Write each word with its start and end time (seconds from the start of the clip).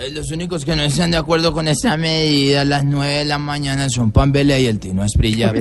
Eh, 0.00 0.10
los 0.12 0.30
únicos 0.30 0.64
que 0.64 0.74
no 0.74 0.82
están 0.82 1.10
de 1.10 1.18
acuerdo 1.18 1.52
con 1.52 1.68
esta 1.68 1.94
medida 1.98 2.62
a 2.62 2.64
las 2.64 2.84
9 2.84 3.18
de 3.18 3.24
la 3.26 3.36
mañana 3.36 3.90
son 3.90 4.10
Pambele 4.10 4.58
y 4.58 4.66
el 4.66 4.78
Tino 4.78 5.04
Esprilla. 5.04 5.52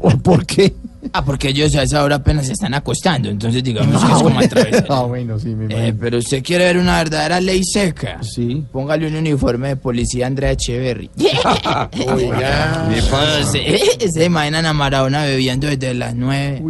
¿Por, 0.00 0.22
por 0.22 0.46
qué? 0.46 0.72
Ah, 1.16 1.24
porque 1.24 1.50
ellos 1.50 1.72
a 1.76 1.84
esa 1.84 2.02
hora 2.02 2.16
apenas 2.16 2.46
se 2.46 2.54
están 2.54 2.74
acostando, 2.74 3.28
entonces 3.30 3.62
digamos 3.62 4.04
que 4.04 4.12
es 4.12 4.18
como 4.20 4.36
a 4.40 4.42
través 4.48 4.72
de- 4.72 4.84
Ah, 4.88 5.02
bueno, 5.02 5.38
sí, 5.38 5.54
me 5.54 5.66
Eh, 5.66 5.68
imagino. 5.76 5.96
pero 6.00 6.18
usted 6.18 6.42
quiere 6.42 6.64
ver 6.64 6.76
una 6.78 6.98
verdadera 6.98 7.40
ley 7.40 7.62
seca. 7.64 8.20
Sí. 8.22 8.64
Póngale 8.72 9.06
un 9.06 9.14
uniforme 9.14 9.68
de 9.68 9.76
policía 9.76 10.24
a 10.24 10.26
Andrea 10.26 10.50
Echeverry. 10.50 11.08
Oiga. 12.12 12.88
Ah, 13.12 13.42
se, 13.50 14.10
se 14.10 14.24
imaginan 14.24 14.66
a 14.66 14.72
Maradona 14.72 15.24
bebiendo 15.24 15.68
desde 15.68 15.94
las 15.94 16.14
9. 16.16 16.62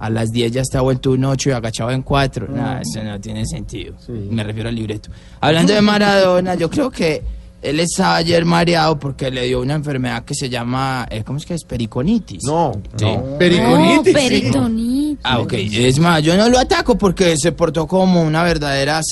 A 0.00 0.10
las 0.10 0.32
10 0.32 0.50
ya 0.52 0.62
está 0.62 0.80
vuelto 0.80 1.12
un 1.12 1.24
8 1.24 1.50
y 1.50 1.52
agachado 1.52 1.90
en 1.92 2.02
4. 2.02 2.48
Nada, 2.48 2.80
eso 2.80 3.02
no 3.02 3.20
tiene 3.20 3.46
sentido. 3.46 3.94
Sí. 4.04 4.12
Me 4.30 4.42
refiero 4.42 4.68
al 4.70 4.74
libreto. 4.74 5.10
Hablando 5.40 5.72
de 5.72 5.80
Maradona, 5.82 6.56
yo 6.56 6.68
creo 6.68 6.90
que 6.90 7.22
él 7.64 7.80
estaba 7.80 8.16
ayer 8.16 8.44
mareado 8.44 8.98
porque 8.98 9.30
le 9.30 9.46
dio 9.46 9.60
una 9.60 9.74
enfermedad 9.74 10.24
que 10.24 10.34
se 10.34 10.48
llama, 10.48 11.06
eh, 11.10 11.22
¿cómo 11.24 11.38
es 11.38 11.46
que 11.46 11.54
es? 11.54 11.64
Periconitis. 11.64 12.44
No, 12.44 12.72
Sí. 12.96 13.04
no. 13.04 13.38
Periconitis. 13.38 14.12
No, 14.14 14.20
peritonitis. 14.20 15.18
Ah, 15.22 15.38
ok. 15.40 15.52
Es 15.54 15.98
más, 15.98 16.22
yo 16.22 16.36
no 16.36 16.48
lo 16.48 16.58
ataco 16.58 16.96
porque 16.98 17.36
se 17.36 17.52
portó 17.52 17.86
como 17.86 18.22
una 18.22 18.42
verdadera 18.42 19.02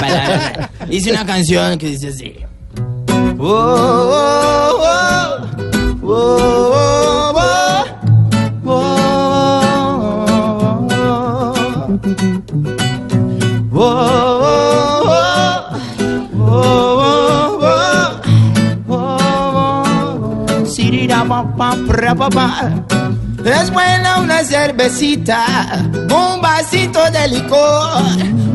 palabras. 0.00 0.70
Hice 0.90 1.10
una 1.10 1.24
canción 1.24 1.78
que 1.78 1.86
dice 1.88 2.08
así. 2.08 2.34
Oh, 3.38 3.46
oh, 3.46 4.80
oh, 4.82 6.06
oh, 6.06 7.32
oh, 7.34 7.34
oh, 8.66 9.14
oh, 13.72 14.33
Es 23.44 23.70
buena 23.70 24.18
una 24.20 24.42
cervecita, 24.42 25.44
un 25.92 26.40
vasito 26.40 26.98
de 27.12 27.28
licor 27.28 28.02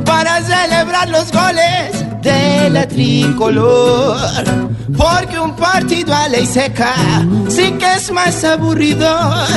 para 0.03 0.41
celebrar 0.41 1.07
los 1.09 1.31
goles 1.31 2.05
de 2.21 2.69
la 2.71 2.85
tricolor. 2.87 4.17
Porque 4.97 5.39
un 5.39 5.55
partido 5.55 6.13
a 6.13 6.27
ley 6.27 6.45
seca 6.45 6.93
sí 7.47 7.71
que 7.79 7.93
es 7.93 8.11
más 8.11 8.43
aburridor 8.43 9.47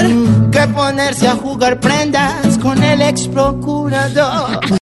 que 0.53 0.69
ponerse 0.69 1.27
a 1.27 1.35
jugar 1.35 1.81
prendas 1.81 2.59
con 2.59 2.81
el 2.81 3.03
ex 3.03 3.27
procurador. 3.27 4.79